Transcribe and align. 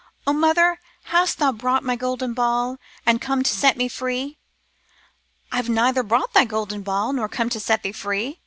O 0.25 0.33
mother! 0.33 0.79
hast 1.13 1.37
brought 1.59 1.83
my 1.83 1.95
golden 1.95 2.33
ball 2.33 2.77
And 3.05 3.21
come 3.21 3.43
to 3.43 3.51
set 3.53 3.77
me 3.77 3.87
free?'' 3.87 4.39
IVe 5.53 5.69
neither 5.69 6.01
brought 6.01 6.33
thy 6.33 6.43
golden 6.43 6.81
ball 6.81 7.13
Nor 7.13 7.29
come 7.29 7.49
to 7.49 7.59
set 7.59 7.83
thee 7.83 7.91
free. 7.91 8.39